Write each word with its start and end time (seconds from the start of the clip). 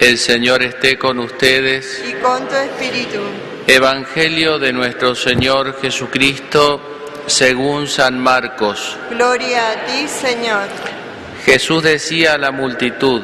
El 0.00 0.16
Señor 0.16 0.62
esté 0.62 0.96
con 0.96 1.18
ustedes. 1.18 2.04
y 2.08 2.12
con 2.22 2.46
tu 2.48 2.54
espíritu. 2.54 3.18
Evangelio 3.66 4.58
de 4.60 4.72
nuestro 4.72 5.16
Señor 5.16 5.80
Jesucristo 5.80 7.24
según 7.26 7.88
San 7.88 8.16
Marcos. 8.18 8.96
Gloria 9.10 9.72
a 9.72 9.86
ti, 9.86 10.06
Señor. 10.06 10.68
Jesús 11.44 11.82
decía 11.82 12.34
a 12.34 12.38
la 12.38 12.52
multitud, 12.52 13.22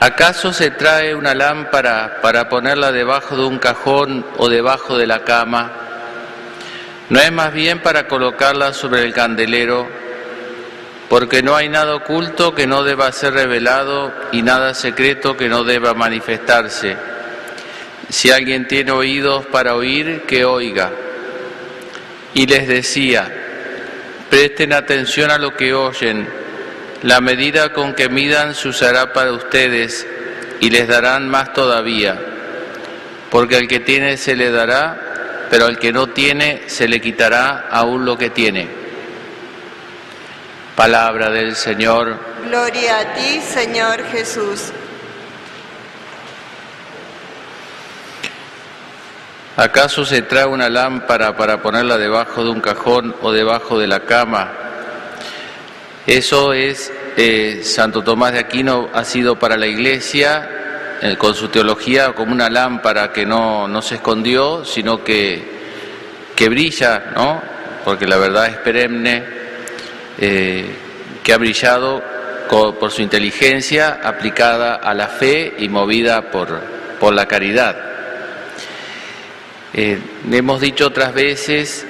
¿acaso 0.00 0.52
se 0.54 0.70
trae 0.70 1.14
una 1.14 1.34
lámpara 1.34 2.20
para 2.22 2.48
ponerla 2.48 2.90
debajo 2.90 3.36
de 3.36 3.44
un 3.44 3.58
cajón 3.58 4.24
o 4.38 4.48
debajo 4.48 4.96
de 4.96 5.06
la 5.06 5.24
cama? 5.24 5.72
¿No 7.10 7.20
es 7.20 7.30
más 7.30 7.52
bien 7.52 7.82
para 7.82 8.08
colocarla 8.08 8.72
sobre 8.72 9.02
el 9.02 9.12
candelero? 9.12 10.03
Porque 11.08 11.42
no 11.42 11.54
hay 11.54 11.68
nada 11.68 11.94
oculto 11.94 12.54
que 12.54 12.66
no 12.66 12.82
deba 12.82 13.12
ser 13.12 13.34
revelado 13.34 14.12
y 14.32 14.42
nada 14.42 14.74
secreto 14.74 15.36
que 15.36 15.48
no 15.48 15.64
deba 15.64 15.94
manifestarse. 15.94 16.96
Si 18.08 18.30
alguien 18.30 18.66
tiene 18.66 18.92
oídos 18.92 19.46
para 19.46 19.74
oír, 19.74 20.22
que 20.26 20.44
oiga. 20.44 20.92
Y 22.32 22.46
les 22.46 22.66
decía, 22.66 23.30
presten 24.30 24.72
atención 24.72 25.30
a 25.30 25.38
lo 25.38 25.54
que 25.54 25.74
oyen. 25.74 26.28
La 27.02 27.20
medida 27.20 27.72
con 27.72 27.94
que 27.94 28.08
midan 28.08 28.54
se 28.54 28.68
usará 28.68 29.12
para 29.12 29.32
ustedes 29.32 30.06
y 30.60 30.70
les 30.70 30.88
darán 30.88 31.28
más 31.28 31.52
todavía. 31.52 32.18
Porque 33.30 33.56
al 33.56 33.68
que 33.68 33.80
tiene 33.80 34.16
se 34.16 34.36
le 34.36 34.50
dará, 34.50 35.46
pero 35.50 35.66
al 35.66 35.78
que 35.78 35.92
no 35.92 36.08
tiene 36.08 36.62
se 36.66 36.88
le 36.88 37.00
quitará 37.00 37.68
aún 37.70 38.04
lo 38.04 38.16
que 38.16 38.30
tiene. 38.30 38.83
Palabra 40.76 41.30
del 41.30 41.54
Señor. 41.54 42.18
Gloria 42.48 42.98
a 42.98 43.14
ti, 43.14 43.40
Señor 43.40 44.02
Jesús. 44.10 44.72
¿Acaso 49.56 50.04
se 50.04 50.22
trae 50.22 50.46
una 50.46 50.68
lámpara 50.68 51.36
para 51.36 51.62
ponerla 51.62 51.96
debajo 51.96 52.42
de 52.42 52.50
un 52.50 52.60
cajón 52.60 53.14
o 53.22 53.30
debajo 53.30 53.78
de 53.78 53.86
la 53.86 54.00
cama? 54.00 54.50
Eso 56.08 56.52
es, 56.52 56.92
eh, 57.16 57.60
Santo 57.62 58.02
Tomás 58.02 58.32
de 58.32 58.40
Aquino 58.40 58.90
ha 58.92 59.04
sido 59.04 59.38
para 59.38 59.56
la 59.56 59.68
Iglesia, 59.68 60.98
eh, 61.00 61.16
con 61.16 61.36
su 61.36 61.50
teología, 61.50 62.14
como 62.14 62.32
una 62.32 62.50
lámpara 62.50 63.12
que 63.12 63.24
no, 63.24 63.68
no 63.68 63.80
se 63.80 63.94
escondió, 63.94 64.64
sino 64.64 65.04
que, 65.04 65.40
que 66.34 66.48
brilla, 66.48 67.12
¿no? 67.14 67.40
Porque 67.84 68.08
la 68.08 68.16
verdad 68.16 68.48
es 68.48 68.56
perenne, 68.56 69.43
eh, 70.18 70.66
que 71.22 71.32
ha 71.32 71.38
brillado 71.38 72.02
por 72.48 72.90
su 72.90 73.02
inteligencia 73.02 74.00
aplicada 74.02 74.76
a 74.76 74.94
la 74.94 75.08
fe 75.08 75.54
y 75.58 75.68
movida 75.68 76.30
por, 76.30 76.60
por 77.00 77.12
la 77.12 77.26
caridad. 77.26 77.76
Eh, 79.72 79.98
hemos 80.30 80.60
dicho 80.60 80.86
otras 80.86 81.12
veces, 81.12 81.84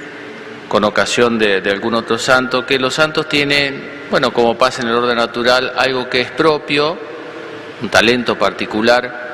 con 0.69 0.85
ocasión 0.85 1.39
de, 1.39 1.61
de 1.61 1.71
algún 1.71 1.95
otro 1.95 2.17
santo, 2.17 2.65
que 2.65 2.79
los 2.79 2.95
santos 2.95 3.29
tienen, 3.29 4.07
bueno, 4.11 4.33
como 4.33 4.57
pasa 4.57 4.81
en 4.83 4.89
el 4.89 4.95
orden 4.95 5.17
natural, 5.17 5.73
algo 5.77 6.09
que 6.09 6.23
es 6.23 6.31
propio, 6.31 6.97
un 7.83 7.89
talento 7.91 8.39
particular, 8.39 9.25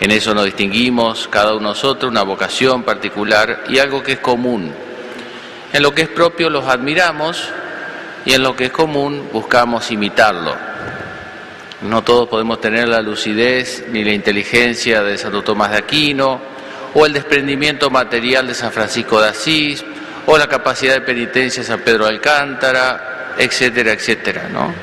en 0.00 0.10
eso 0.10 0.34
nos 0.34 0.44
distinguimos 0.44 1.28
cada 1.28 1.54
uno 1.54 1.70
nosotros, 1.70 2.10
una 2.10 2.22
vocación 2.22 2.82
particular 2.82 3.64
y 3.68 3.78
algo 3.78 4.02
que 4.02 4.12
es 4.12 4.20
común. 4.20 4.72
En 5.72 5.82
lo 5.82 5.92
que 5.92 6.02
es 6.02 6.08
propio 6.08 6.50
los 6.50 6.66
admiramos 6.66 7.48
y 8.28 8.34
en 8.34 8.42
lo 8.42 8.54
que 8.54 8.66
es 8.66 8.70
común 8.70 9.30
buscamos 9.32 9.90
imitarlo. 9.90 10.54
No 11.80 12.04
todos 12.04 12.28
podemos 12.28 12.60
tener 12.60 12.86
la 12.86 13.00
lucidez 13.00 13.86
ni 13.90 14.04
la 14.04 14.12
inteligencia 14.12 15.02
de 15.02 15.16
Santo 15.16 15.42
Tomás 15.42 15.70
de 15.70 15.78
Aquino, 15.78 16.38
o 16.92 17.06
el 17.06 17.14
desprendimiento 17.14 17.88
material 17.88 18.46
de 18.46 18.52
San 18.52 18.70
Francisco 18.70 19.18
de 19.18 19.30
Asís, 19.30 19.82
o 20.26 20.36
la 20.36 20.46
capacidad 20.46 20.92
de 20.92 21.00
penitencia 21.00 21.62
de 21.62 21.68
San 21.68 21.80
Pedro 21.80 22.04
de 22.04 22.10
Alcántara, 22.10 23.34
etcétera, 23.38 23.92
etcétera, 23.92 24.50
¿no? 24.52 24.74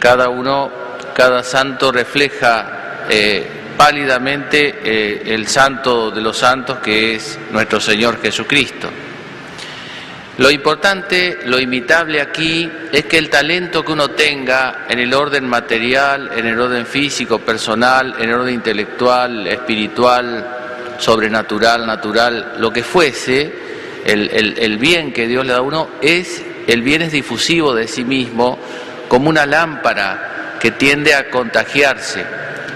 Cada 0.00 0.28
uno, 0.28 0.72
cada 1.14 1.44
santo 1.44 1.92
refleja 1.92 3.04
eh, 3.08 3.46
pálidamente 3.76 4.80
eh, 4.82 5.22
el 5.34 5.46
santo 5.46 6.10
de 6.10 6.20
los 6.20 6.36
santos 6.36 6.78
que 6.78 7.14
es 7.14 7.38
nuestro 7.52 7.78
Señor 7.78 8.20
Jesucristo. 8.20 8.90
Lo 10.38 10.50
importante, 10.50 11.38
lo 11.46 11.58
imitable 11.58 12.20
aquí 12.20 12.70
es 12.92 13.06
que 13.06 13.16
el 13.16 13.30
talento 13.30 13.82
que 13.82 13.92
uno 13.92 14.08
tenga 14.10 14.84
en 14.88 14.98
el 14.98 15.14
orden 15.14 15.48
material, 15.48 16.30
en 16.36 16.46
el 16.46 16.60
orden 16.60 16.84
físico, 16.84 17.38
personal, 17.38 18.14
en 18.18 18.28
el 18.28 18.34
orden 18.34 18.54
intelectual, 18.54 19.46
espiritual, 19.46 20.46
sobrenatural, 20.98 21.86
natural, 21.86 22.54
lo 22.58 22.70
que 22.70 22.82
fuese, 22.82 23.50
el, 24.04 24.28
el- 24.30 24.58
el 24.58 24.76
bien 24.76 25.12
que 25.14 25.26
Dios 25.26 25.46
le 25.46 25.52
da 25.52 25.58
a 25.58 25.62
uno 25.62 25.88
es, 26.02 26.44
el 26.66 26.82
bien 26.82 27.00
es 27.00 27.12
difusivo 27.12 27.74
de 27.74 27.88
sí 27.88 28.04
mismo 28.04 28.58
como 29.08 29.30
una 29.30 29.46
lámpara 29.46 30.56
que 30.60 30.70
tiende 30.72 31.14
a 31.14 31.30
contagiarse. 31.30 32.24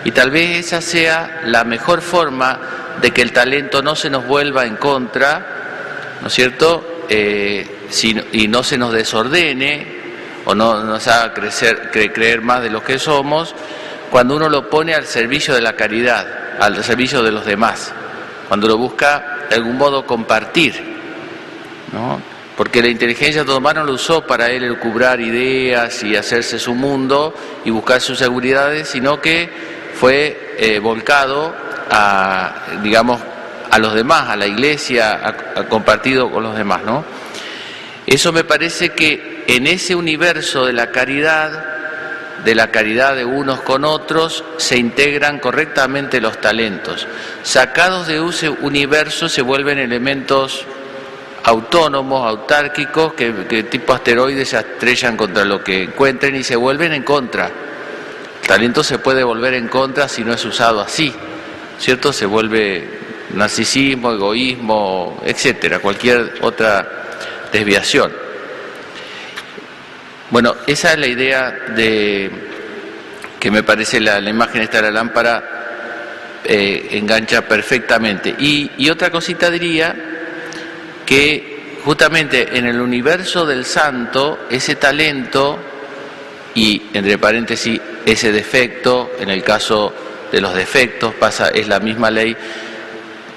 Y 0.06 0.12
tal 0.12 0.30
vez 0.30 0.64
esa 0.66 0.80
sea 0.80 1.42
la 1.44 1.64
mejor 1.64 2.00
forma 2.00 2.58
de 3.02 3.10
que 3.10 3.20
el 3.20 3.32
talento 3.32 3.82
no 3.82 3.94
se 3.94 4.08
nos 4.08 4.26
vuelva 4.26 4.64
en 4.64 4.76
contra, 4.76 6.16
¿no 6.22 6.28
es 6.28 6.32
cierto? 6.32 6.89
Eh, 7.12 7.66
si- 7.90 8.16
y 8.32 8.46
no 8.46 8.62
se 8.62 8.78
nos 8.78 8.92
desordene 8.92 9.84
o 10.44 10.54
no 10.54 10.84
nos 10.84 11.06
haga 11.08 11.34
crecer, 11.34 11.90
cre- 11.92 12.12
creer 12.12 12.40
más 12.40 12.62
de 12.62 12.70
lo 12.70 12.82
que 12.84 12.98
somos, 13.00 13.52
cuando 14.10 14.36
uno 14.36 14.48
lo 14.48 14.70
pone 14.70 14.94
al 14.94 15.04
servicio 15.06 15.52
de 15.54 15.60
la 15.60 15.74
caridad, 15.74 16.26
al 16.60 16.82
servicio 16.84 17.22
de 17.22 17.32
los 17.32 17.44
demás, 17.44 17.92
cuando 18.48 18.68
lo 18.68 18.76
busca 18.78 19.38
de 19.50 19.56
algún 19.56 19.76
modo 19.76 20.06
compartir, 20.06 20.74
¿no? 21.92 22.22
Porque 22.56 22.80
la 22.82 22.88
inteligencia 22.88 23.42
humano 23.42 23.82
lo 23.84 23.94
usó 23.94 24.26
para 24.26 24.50
él 24.50 24.62
elucubrar 24.64 25.20
ideas 25.20 26.02
y 26.04 26.14
hacerse 26.14 26.58
su 26.58 26.74
mundo 26.74 27.34
y 27.64 27.70
buscar 27.70 28.00
sus 28.00 28.18
seguridades, 28.18 28.88
sino 28.88 29.20
que 29.20 29.50
fue 29.94 30.54
eh, 30.58 30.78
volcado 30.78 31.54
a, 31.90 32.52
digamos, 32.82 33.20
a 33.70 33.78
los 33.78 33.94
demás, 33.94 34.28
a 34.28 34.36
la 34.36 34.46
iglesia, 34.46 35.34
compartido 35.68 36.30
con 36.30 36.42
los 36.42 36.56
demás, 36.56 36.82
¿no? 36.84 37.04
Eso 38.06 38.32
me 38.32 38.42
parece 38.42 38.90
que 38.90 39.44
en 39.46 39.66
ese 39.66 39.94
universo 39.94 40.66
de 40.66 40.72
la 40.72 40.90
caridad, 40.90 41.64
de 42.44 42.54
la 42.56 42.72
caridad 42.72 43.14
de 43.14 43.24
unos 43.24 43.60
con 43.60 43.84
otros, 43.84 44.42
se 44.56 44.76
integran 44.76 45.38
correctamente 45.38 46.20
los 46.20 46.40
talentos. 46.40 47.06
Sacados 47.44 48.08
de 48.08 48.26
ese 48.26 48.48
universo 48.48 49.28
se 49.28 49.42
vuelven 49.42 49.78
elementos 49.78 50.64
autónomos, 51.44 52.26
autárquicos, 52.26 53.14
que, 53.14 53.46
que 53.46 53.62
tipo 53.62 53.92
asteroides 53.92 54.48
se 54.48 54.58
estrellan 54.58 55.16
contra 55.16 55.44
lo 55.44 55.62
que 55.62 55.84
encuentren 55.84 56.34
y 56.34 56.42
se 56.42 56.56
vuelven 56.56 56.92
en 56.92 57.04
contra. 57.04 57.46
El 58.42 58.48
talento 58.48 58.82
se 58.82 58.98
puede 58.98 59.22
volver 59.22 59.54
en 59.54 59.68
contra 59.68 60.08
si 60.08 60.24
no 60.24 60.32
es 60.32 60.44
usado 60.44 60.80
así, 60.80 61.14
¿cierto? 61.78 62.12
Se 62.12 62.26
vuelve 62.26 62.99
narcisismo, 63.34 64.12
egoísmo, 64.12 65.22
etcétera, 65.24 65.78
cualquier 65.78 66.34
otra 66.42 66.86
desviación. 67.52 68.12
Bueno, 70.30 70.56
esa 70.66 70.92
es 70.92 70.98
la 70.98 71.06
idea 71.06 71.50
de 71.74 72.30
que 73.38 73.50
me 73.50 73.62
parece 73.62 74.00
la, 74.00 74.20
la 74.20 74.30
imagen 74.30 74.62
esta 74.62 74.78
de 74.78 74.84
la 74.84 74.90
lámpara 74.90 75.60
eh, 76.44 76.88
engancha 76.92 77.42
perfectamente. 77.42 78.34
Y, 78.38 78.70
y 78.78 78.90
otra 78.90 79.10
cosita 79.10 79.50
diría 79.50 79.94
que 81.04 81.78
justamente 81.84 82.56
en 82.56 82.66
el 82.66 82.80
universo 82.80 83.44
del 83.46 83.64
santo, 83.64 84.46
ese 84.50 84.76
talento 84.76 85.58
y 86.54 86.82
entre 86.92 87.18
paréntesis 87.18 87.80
ese 88.04 88.32
defecto, 88.32 89.12
en 89.18 89.30
el 89.30 89.42
caso 89.42 89.92
de 90.30 90.40
los 90.40 90.54
defectos, 90.54 91.14
pasa, 91.14 91.48
es 91.48 91.66
la 91.68 91.80
misma 91.80 92.10
ley, 92.10 92.36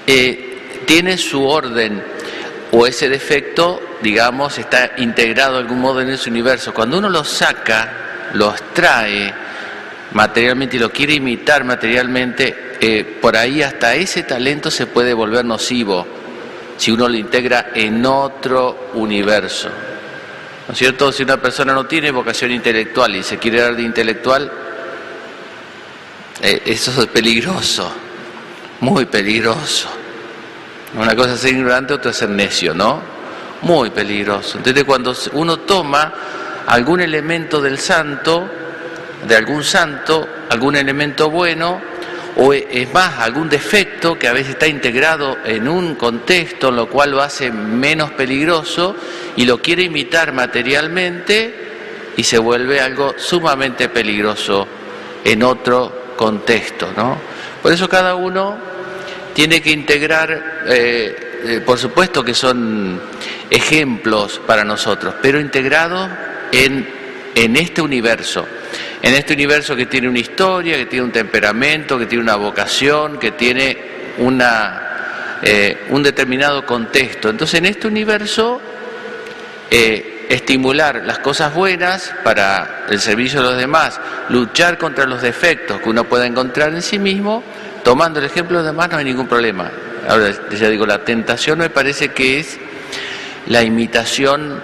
eh, 0.06 0.82
tiene 0.86 1.16
su 1.18 1.46
orden 1.46 2.02
o 2.72 2.86
ese 2.86 3.08
defecto, 3.08 3.80
digamos, 4.02 4.58
está 4.58 4.92
integrado 4.98 5.54
de 5.54 5.60
algún 5.60 5.80
modo 5.80 6.00
en 6.00 6.10
ese 6.10 6.28
universo. 6.28 6.74
Cuando 6.74 6.98
uno 6.98 7.08
lo 7.08 7.24
saca, 7.24 8.30
lo 8.34 8.50
extrae 8.50 9.32
materialmente 10.12 10.76
y 10.76 10.80
lo 10.80 10.90
quiere 10.90 11.14
imitar 11.14 11.64
materialmente, 11.64 12.76
eh, 12.80 13.18
por 13.20 13.36
ahí 13.36 13.62
hasta 13.62 13.94
ese 13.94 14.24
talento 14.24 14.70
se 14.70 14.86
puede 14.86 15.14
volver 15.14 15.44
nocivo 15.44 16.06
si 16.76 16.90
uno 16.90 17.08
lo 17.08 17.16
integra 17.16 17.70
en 17.74 18.04
otro 18.04 18.90
universo. 18.94 19.68
¿No 20.66 20.72
es 20.72 20.78
cierto? 20.78 21.12
Si 21.12 21.22
una 21.22 21.36
persona 21.36 21.72
no 21.74 21.86
tiene 21.86 22.10
vocación 22.10 22.50
intelectual 22.50 23.14
y 23.16 23.22
se 23.22 23.38
quiere 23.38 23.60
dar 23.60 23.76
de 23.76 23.82
intelectual, 23.82 24.50
eh, 26.42 26.62
eso 26.64 27.02
es 27.02 27.06
peligroso, 27.08 27.92
muy 28.84 29.06
peligroso. 29.06 29.88
Una 30.94 31.16
cosa 31.16 31.34
es 31.34 31.40
ser 31.40 31.54
ignorante, 31.54 31.94
otra 31.94 32.10
es 32.10 32.18
ser 32.18 32.28
necio, 32.28 32.74
¿no? 32.74 33.00
Muy 33.62 33.88
peligroso. 33.90 34.58
Entonces 34.58 34.84
cuando 34.84 35.14
uno 35.32 35.60
toma 35.60 36.12
algún 36.66 37.00
elemento 37.00 37.62
del 37.62 37.78
santo, 37.78 38.46
de 39.26 39.34
algún 39.34 39.64
santo 39.64 40.28
algún 40.50 40.76
elemento 40.76 41.30
bueno 41.30 41.80
o 42.36 42.52
es 42.52 42.92
más, 42.92 43.20
algún 43.20 43.48
defecto 43.48 44.18
que 44.18 44.28
a 44.28 44.32
veces 44.32 44.50
está 44.50 44.66
integrado 44.66 45.38
en 45.44 45.66
un 45.68 45.94
contexto, 45.94 46.70
lo 46.70 46.88
cual 46.88 47.12
lo 47.12 47.22
hace 47.22 47.50
menos 47.50 48.10
peligroso 48.10 48.96
y 49.36 49.44
lo 49.46 49.62
quiere 49.62 49.84
imitar 49.84 50.32
materialmente 50.32 52.12
y 52.16 52.22
se 52.24 52.38
vuelve 52.38 52.80
algo 52.80 53.14
sumamente 53.16 53.88
peligroso 53.88 54.66
en 55.24 55.42
otro 55.44 56.12
contexto. 56.16 56.88
¿no? 56.96 57.16
Por 57.62 57.72
eso 57.72 57.88
cada 57.88 58.14
uno 58.14 58.73
tiene 59.34 59.60
que 59.60 59.70
integrar, 59.70 60.64
eh, 60.66 61.42
eh, 61.44 61.62
por 61.66 61.78
supuesto 61.78 62.24
que 62.24 62.32
son 62.32 63.00
ejemplos 63.50 64.40
para 64.46 64.64
nosotros, 64.64 65.14
pero 65.20 65.40
integrados 65.40 66.08
en, 66.52 66.88
en 67.34 67.56
este 67.56 67.82
universo 67.82 68.46
en 69.02 69.12
este 69.12 69.34
universo 69.34 69.76
que 69.76 69.84
tiene 69.84 70.08
una 70.08 70.18
historia, 70.18 70.78
que 70.78 70.86
tiene 70.86 71.04
un 71.04 71.12
temperamento, 71.12 71.98
que 71.98 72.06
tiene 72.06 72.24
una 72.24 72.36
vocación, 72.36 73.18
que 73.18 73.32
tiene 73.32 73.76
una, 74.16 75.40
eh, 75.42 75.84
un 75.90 76.02
determinado 76.02 76.64
contexto. 76.64 77.28
Entonces 77.28 77.58
en 77.58 77.66
este 77.66 77.86
universo 77.86 78.62
estimular 80.28 81.02
las 81.04 81.18
cosas 81.18 81.52
buenas 81.52 82.14
para 82.22 82.86
el 82.88 83.00
servicio 83.00 83.42
de 83.42 83.48
los 83.50 83.58
demás, 83.58 84.00
luchar 84.28 84.78
contra 84.78 85.04
los 85.04 85.20
defectos 85.20 85.80
que 85.80 85.88
uno 85.88 86.04
pueda 86.04 86.26
encontrar 86.26 86.72
en 86.74 86.82
sí 86.82 86.98
mismo, 86.98 87.42
tomando 87.84 88.18
el 88.18 88.24
ejemplo 88.24 88.58
de 88.58 88.64
los 88.64 88.72
demás 88.72 88.90
no 88.90 88.96
hay 88.96 89.04
ningún 89.04 89.28
problema. 89.28 89.70
Ahora, 90.08 90.32
ya 90.50 90.68
digo, 90.68 90.86
la 90.86 91.04
tentación 91.04 91.58
me 91.58 91.70
parece 91.70 92.08
que 92.08 92.40
es 92.40 92.58
la 93.46 93.62
imitación 93.62 94.60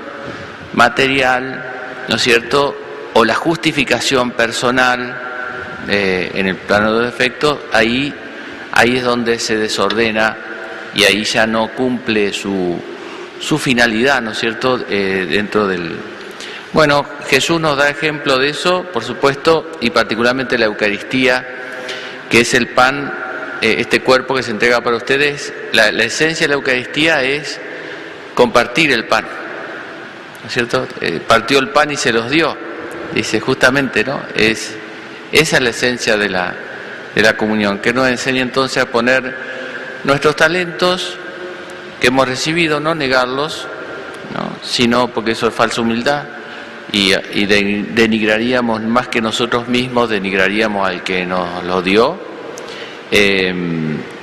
material, 0.72 1.64
¿no 2.08 2.16
es 2.16 2.22
cierto?, 2.22 2.76
o 3.12 3.24
la 3.24 3.34
justificación 3.34 4.32
personal 4.32 5.16
eh, 5.88 6.30
en 6.34 6.46
el 6.46 6.56
plano 6.56 6.98
de 6.98 7.06
defectos, 7.06 7.58
ahí, 7.72 8.14
ahí 8.72 8.96
es 8.96 9.04
donde 9.04 9.38
se 9.38 9.56
desordena 9.56 10.36
y 10.94 11.04
ahí 11.04 11.24
ya 11.24 11.46
no 11.46 11.68
cumple 11.68 12.32
su, 12.32 12.80
su 13.40 13.58
finalidad, 13.58 14.22
¿no 14.22 14.32
es 14.32 14.38
cierto?, 14.38 14.80
eh, 14.88 15.26
dentro 15.28 15.66
del... 15.66 15.96
Bueno, 16.72 17.04
Jesús 17.28 17.60
nos 17.60 17.76
da 17.76 17.90
ejemplo 17.90 18.38
de 18.38 18.50
eso, 18.50 18.84
por 18.92 19.02
supuesto, 19.02 19.72
y 19.80 19.90
particularmente 19.90 20.56
la 20.56 20.66
Eucaristía, 20.66 21.59
que 22.30 22.40
es 22.40 22.54
el 22.54 22.68
pan, 22.68 23.12
eh, 23.60 23.76
este 23.78 24.00
cuerpo 24.00 24.34
que 24.34 24.42
se 24.42 24.52
entrega 24.52 24.80
para 24.80 24.96
ustedes. 24.96 25.52
La, 25.72 25.88
esencia 25.88 26.44
de 26.44 26.48
la 26.48 26.54
Eucaristía 26.54 27.22
es 27.22 27.60
compartir 28.34 28.92
el 28.92 29.06
pan, 29.06 29.26
¿no 30.40 30.46
es 30.46 30.52
cierto? 30.52 30.88
partió 31.26 31.58
el 31.58 31.68
pan 31.68 31.90
y 31.90 31.96
se 31.96 32.12
los 32.12 32.30
dio 32.30 32.56
dice 33.14 33.40
justamente, 33.40 34.04
¿no? 34.04 34.20
Es, 34.34 34.76
esa 35.32 35.56
es 35.56 35.62
la 35.62 35.70
esencia 35.70 36.16
de 36.16 36.28
la, 36.28 36.54
de 37.14 37.22
la 37.22 37.36
comunión, 37.36 37.78
que 37.78 37.92
nos 37.92 38.08
enseña 38.08 38.42
entonces 38.42 38.82
a 38.82 38.86
poner 38.86 39.36
nuestros 40.04 40.36
talentos 40.36 41.16
que 42.00 42.08
hemos 42.08 42.28
recibido, 42.28 42.80
no 42.80 42.94
negarlos, 42.94 43.66
¿no? 44.34 44.56
sino 44.62 45.08
porque 45.08 45.32
eso 45.32 45.48
es 45.48 45.54
falsa 45.54 45.80
humildad 45.80 46.24
y, 46.92 47.12
y 47.34 47.46
denigraríamos 47.46 48.82
más 48.82 49.08
que 49.08 49.20
nosotros 49.20 49.68
mismos, 49.68 50.08
denigraríamos 50.08 50.88
al 50.88 51.02
que 51.02 51.26
nos 51.26 51.64
lo 51.64 51.82
dio, 51.82 52.18
eh, 53.10 53.54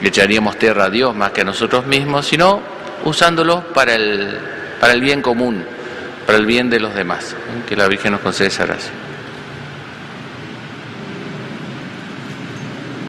echaríamos 0.02 0.58
tierra 0.58 0.86
a 0.86 0.90
Dios 0.90 1.16
más 1.16 1.32
que 1.32 1.42
a 1.42 1.46
nosotros 1.46 1.86
mismos, 1.86 2.28
sino 2.28 2.62
usándolos 3.04 3.66
para 3.74 3.96
el, 3.96 4.38
para 4.80 4.94
el 4.94 5.02
bien 5.02 5.22
común 5.22 5.78
para 6.28 6.38
el 6.38 6.46
bien 6.46 6.70
de 6.70 6.82
los 6.82 6.94
demás. 6.94 7.36
Que 7.68 7.76
la 7.76 7.88
Virgen 7.88 8.12
nos 8.12 8.22
conceda 8.22 8.50
esa 8.50 8.66
gracia. 8.66 8.92